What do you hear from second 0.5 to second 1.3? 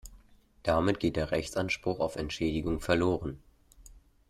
Damit geht der